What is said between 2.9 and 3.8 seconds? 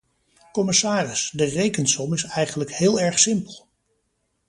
erg simpel.